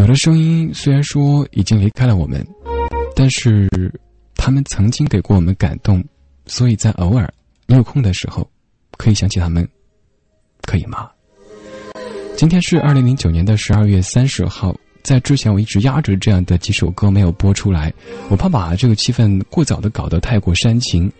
[0.00, 2.42] 有的声音虽然说已经离开了我们，
[3.14, 3.68] 但是
[4.34, 6.02] 他们曾经给过我们感动，
[6.46, 7.30] 所以在偶尔
[7.66, 8.50] 你有空的时候，
[8.96, 9.68] 可以想起他们，
[10.62, 11.10] 可以吗？
[12.34, 17.92] 今天是二零零九年的十二月三十号，在之前我一直压着这样的几首歌没有播出来，
[18.30, 21.12] 我怕把这个气氛过早的搞得太过煽情。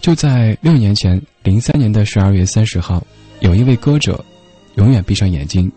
[0.00, 3.06] 就在六年前，零三年的十二月三十号，
[3.38, 4.24] 有一位歌者，
[4.74, 5.70] 永远闭上眼睛。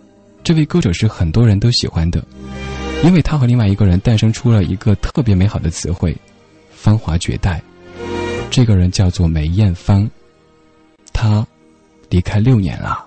[0.45, 2.23] 这位歌者是很多人都喜欢的，
[3.03, 6.15] 因为他和另外一个人诞生出了一个特别美好的词汇——
[6.69, 7.59] 芳华绝代。
[8.51, 10.07] 这个人叫做梅艳芳，
[11.11, 11.43] 他
[12.11, 13.03] 离开六年了。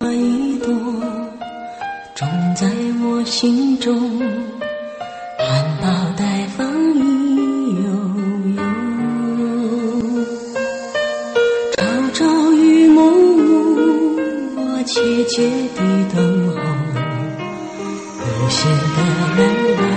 [0.00, 0.74] 花一朵，
[2.16, 2.68] 种在
[3.04, 4.20] 我心中，
[14.86, 15.42] 切切
[15.74, 15.80] 地
[16.14, 16.62] 等候，
[18.22, 18.98] 无限的
[19.36, 19.40] 人
[19.76, 19.95] 来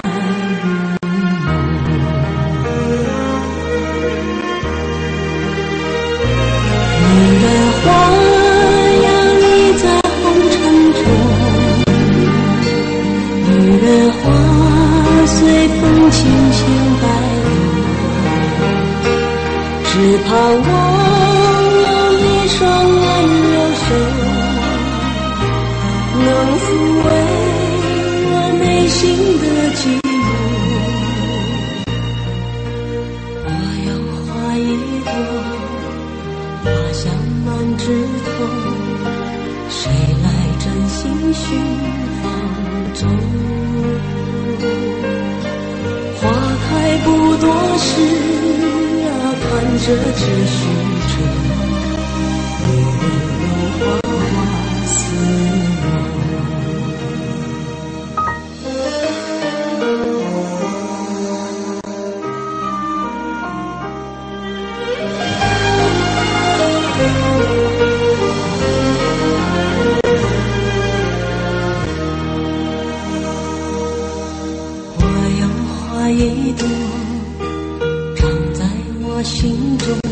[79.29, 80.08] 心中，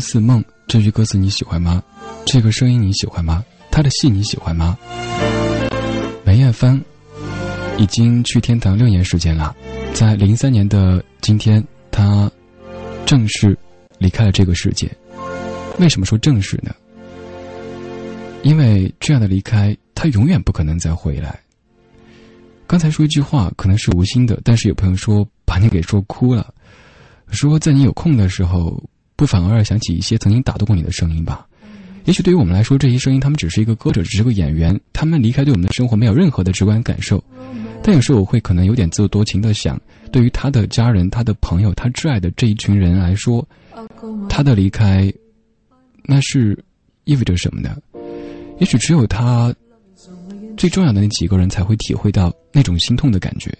[0.00, 1.82] 似梦，这句歌词你喜欢吗？
[2.24, 3.44] 这个声音你喜欢吗？
[3.70, 4.78] 他的戏你喜欢吗？
[6.24, 6.80] 梅艳芳
[7.78, 9.54] 已经去天堂六年时间了，
[9.92, 12.30] 在零三年的今天，她
[13.04, 13.56] 正式
[13.98, 14.90] 离开了这个世界。
[15.78, 16.74] 为什么说正式呢？
[18.42, 21.38] 因为这样的离开，他永远不可能再回来。
[22.66, 26.52] 刚才说一句话，可能是无心的，但是有朋友说把你给说哭了，
[27.30, 28.82] 说在你有空的时候，
[29.16, 31.46] 不妨偶尔想起一些曾经打动过你的声音吧。
[32.04, 37.22] 也许对于我们来说，这些声音他们只是一个歌者，只是个演员，他们离开对我们的生活没有任何的直观感受。
[37.82, 39.80] 但有时候我会可能有点自作多情的想，
[40.12, 43.46] 对于他的家人、他的朋友、他挚爱的这一群人来说，
[44.28, 45.12] 他的离开，
[46.04, 46.56] 那是
[47.04, 47.76] 意味着什么呢？
[48.58, 49.52] 也许只有他
[50.56, 53.52] 最重要的那几个人才会体会到那种心痛的感觉。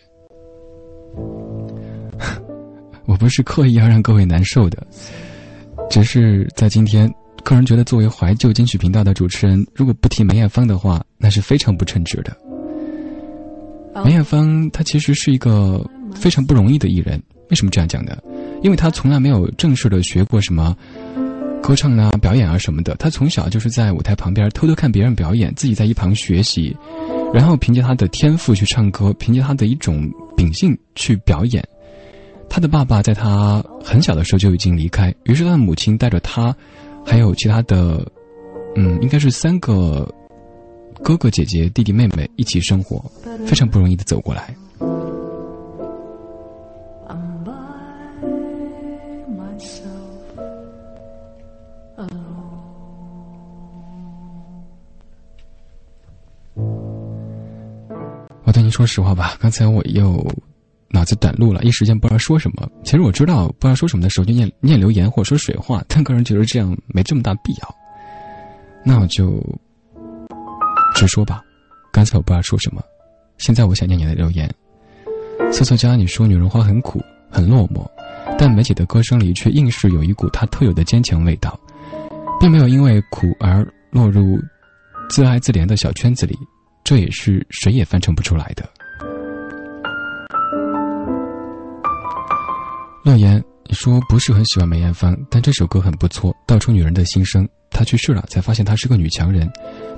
[3.06, 4.86] 我不是刻意要让各位难受的，
[5.96, 7.10] 只是在今天，
[7.42, 12.36] 个人觉得作为怀旧金曲频道的主持人，如果不提梅艳芳的话，那是非常不称职的。
[14.04, 15.82] 梅艳芳她其实是一个
[16.14, 18.14] 非常不容易的艺人，为什么这样讲呢？
[18.62, 20.76] 因为她从来没有正式的学过什么
[21.62, 26.76] 歌唱啊、表演啊什么的，她从小就是在舞台旁边偷偷看别人表演，自己在一旁学习，
[27.32, 30.06] 然后凭借她的天赋去唱歌，凭借她的一种
[30.36, 31.66] 秉性去表演。
[32.56, 36.56] 他的爸爸在他很小的时候就已经离开，于是他的母亲带着他，
[37.04, 38.02] 还有其他的，
[38.74, 40.10] 嗯，应该是三个
[41.04, 43.04] 哥哥姐姐、弟弟妹妹一起生活，
[43.46, 44.56] 非常不容易的走过来。
[58.44, 60.26] 我对您说实话吧，刚才我又。
[60.88, 62.68] 脑子短路了，一时间不知道说什么。
[62.84, 67.74] 其实我知道不知道说什么的时候就念念留言或者说水话，但个人觉得这样没这么大必要。
[68.84, 69.42] 那我就
[70.94, 71.42] 直说吧。
[71.92, 72.82] 刚才我不知道说什么，
[73.38, 74.48] 现在我想念你的留言。
[75.52, 77.84] 瑟瑟家，你说女人花很苦很落寞，
[78.38, 81.58] 但梅姐的歌声里却硬是有一股她特有的坚强味道，
[82.40, 84.38] 并没有因为苦而落入
[85.08, 86.36] 自爱自怜的小圈子里，
[86.84, 88.68] 这也是谁也翻成不出来的。
[93.06, 97.48] 诺言，你说不是很喜欢梅艳芳，但这首歌很不错，道出女人的心声。
[97.70, 99.48] 她去世了，才发现她是个女强人，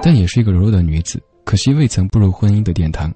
[0.03, 1.19] 但也是一个柔弱的女子。
[1.43, 3.11] 可惜未曾步入婚姻的殿堂。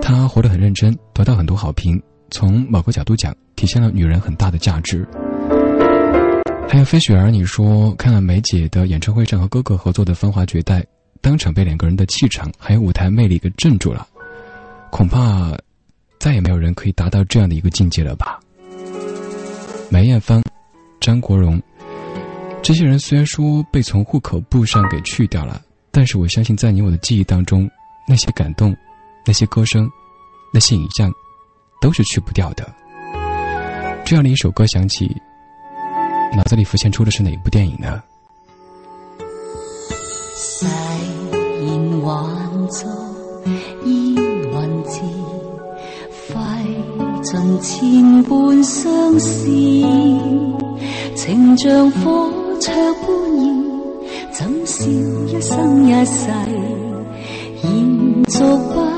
[0.00, 2.02] 她活得很认真，得到很多好评。
[2.32, 5.06] 从某个角度讲，体现了女人很大的价值。
[6.68, 10.80] 还有飞雪儿，你说看了梅姐的演唱会上和哥哥合作的《芳华绝代》，
[11.20, 14.04] 当场被两个人的气场还有舞台魅力给镇住了。
[14.90, 15.56] 恐怕
[16.18, 18.40] 再也没有人可以达到这样的一个境界了吧。
[19.92, 20.42] 梅艳芳、
[21.02, 21.60] 张国荣，
[22.62, 25.60] 这些人虽然说被从户口簿上给去掉了，
[25.90, 27.70] 但是我相信，在你我的记忆当中，
[28.08, 28.74] 那些感动、
[29.26, 29.86] 那些歌声、
[30.50, 31.12] 那些影像，
[31.78, 32.66] 都是去不掉的。
[34.02, 35.14] 这样的一首歌响起，
[36.34, 38.02] 脑子里浮现出的是哪一部电影呢？
[40.38, 40.64] 誓
[41.66, 42.88] 言还在，
[47.32, 49.46] 费尽千般相思，
[51.14, 52.30] 情像火
[52.60, 52.70] 灼
[53.00, 53.40] 般热，
[54.30, 56.28] 怎笑一生一世，
[57.62, 57.72] 延
[58.28, 58.38] 续
[58.74, 58.91] 不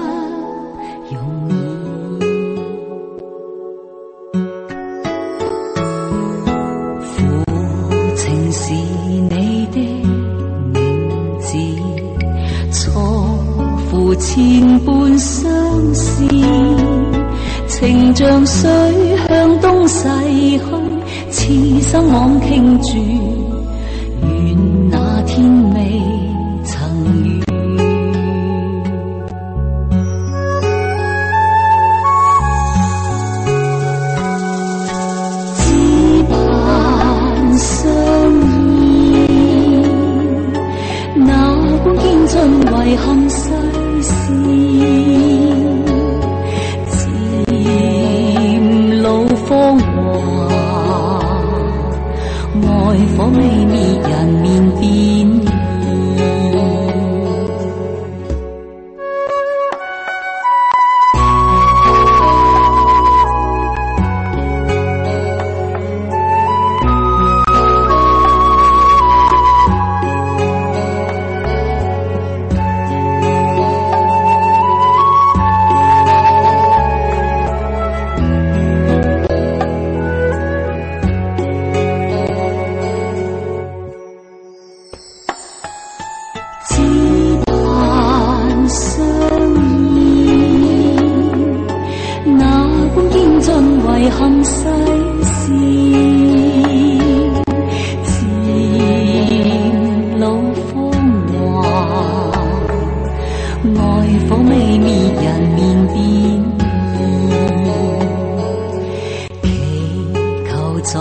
[110.85, 111.01] 在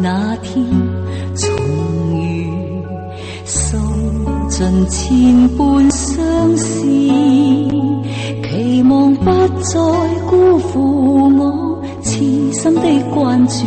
[0.00, 0.64] 那天
[1.34, 1.54] 重
[2.16, 2.50] 遇，
[3.44, 3.76] 诉
[4.48, 6.80] 尽千般相思，
[8.42, 9.30] 期望不
[9.60, 9.78] 再
[10.30, 12.80] 辜负我痴心的
[13.14, 13.66] 关注。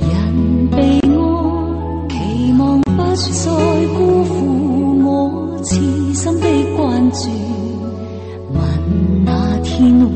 [0.00, 1.12] 人被爱，
[2.08, 2.18] 期
[2.58, 3.52] 望不再
[3.94, 4.32] 辜负
[5.04, 5.08] 我
[5.62, 5.74] 痴
[6.14, 7.28] 心的关注。
[8.54, 8.58] 问
[9.26, 9.28] 那
[9.62, 10.06] 天会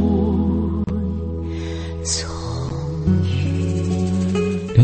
[2.03, 2.27] 重
[3.23, 3.84] 遇？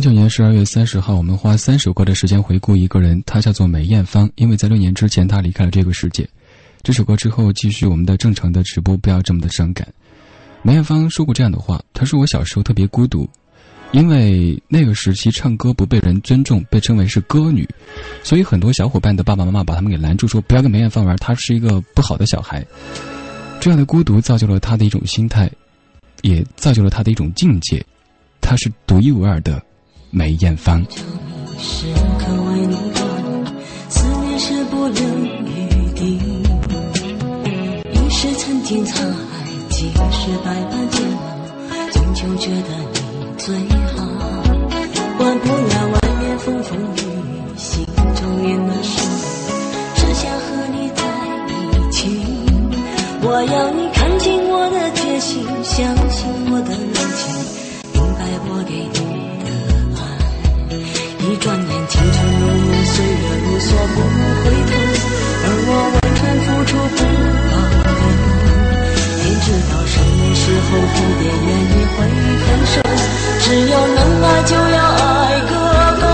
[0.01, 4.31] 零九年十二月三十号，我们花三首歌的时间回顾一个人，他叫做梅艳芳。
[4.37, 6.27] 因为在六年之前，他离开了这个世界。
[6.83, 9.87] 这首歌之后，继续我们的正常的直播，不要这么的伤感。
[10.63, 13.29] 梅艳芳说过这样的话：“她说我小时候特别孤独，
[13.93, 17.69] 因为那个时期唱歌不被人尊重，被称为是歌女，
[18.23, 22.67] 所以很多小伙伴的爸爸妈妈把他们给拦住，说不要跟梅艳芳玩，她是一个不好的小孩。
[23.61, 25.51] 这样的孤独造就了她的一种心态，
[26.23, 27.85] 也造就了她的一种境界。
[28.41, 29.63] 她是独一无二的
[30.11, 30.85] 梅艳芳。
[31.59, 31.87] 时
[32.19, 33.01] 刻为你挂，
[33.89, 35.03] 思念是不留
[35.47, 36.19] 余地。
[37.93, 41.01] 一时曾经沧海，几世百般煎
[41.71, 42.99] 熬，终究觉得你
[43.39, 43.55] 最
[43.95, 44.05] 好。
[45.17, 47.87] 管不了外面风风雨雨，心
[48.17, 49.11] 中念的是你，
[49.95, 51.03] 只想和你在
[51.79, 51.99] 一起。
[53.23, 57.23] 我要你看清我的决心，相信我的柔情，
[57.93, 58.91] 明白我给你
[59.45, 59.47] 的。
[61.31, 64.03] 一转眼，青春如梦，岁月如梭，不
[64.43, 64.75] 回头。
[65.47, 66.99] 而我完全付出不
[67.47, 67.95] 保留。
[69.23, 72.03] 天知道什么时候不变，愿意会
[72.43, 72.83] 分手。
[73.47, 75.55] 只要能爱，就要爱个
[76.03, 76.05] 够。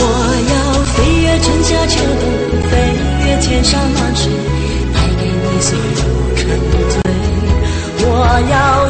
[0.00, 0.02] 我
[0.48, 0.52] 要
[0.96, 2.24] 飞越春夏秋冬，
[2.70, 2.72] 飞
[3.28, 4.32] 越千山万水，
[4.94, 6.40] 带给你所有沉
[6.88, 7.04] 醉。
[8.00, 8.08] 我
[8.48, 8.81] 要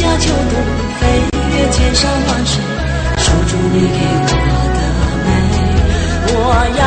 [0.00, 0.54] 夏秋冬，
[0.98, 1.02] 飞
[1.50, 2.56] 越千山万水，
[3.18, 4.32] 守住你给我
[4.72, 4.80] 的
[5.26, 5.28] 美。
[6.32, 6.34] 我
[6.78, 6.80] 要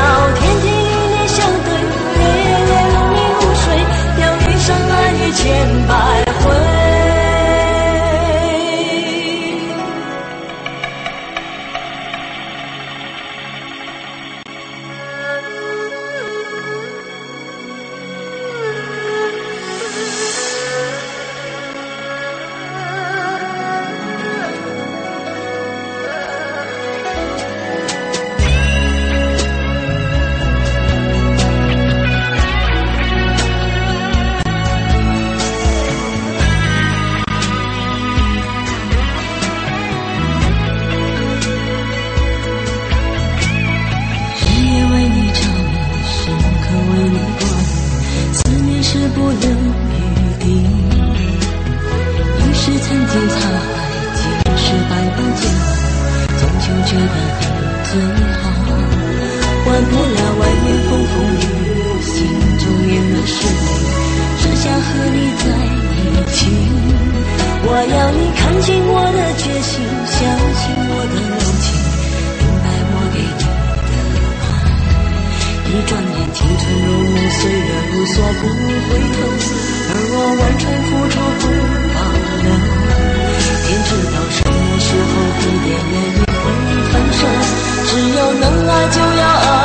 [68.66, 70.24] 尽我的决心相
[70.56, 71.76] 信我的柔情
[72.40, 73.52] 明白我给你的
[74.40, 74.48] 爱
[75.68, 79.20] 一转眼青春如梦岁月如梭不回头
[79.90, 81.46] 而我完全付出不
[81.92, 82.00] 保
[82.40, 82.48] 留
[83.68, 86.44] 天知道什么时候地点原因会
[86.88, 87.22] 分手
[87.84, 89.63] 只要能爱就要爱。